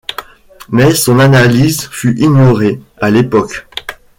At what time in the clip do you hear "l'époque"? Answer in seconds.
3.11-3.67